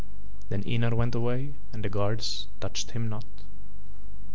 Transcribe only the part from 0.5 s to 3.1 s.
Ynar went away and the guards touched him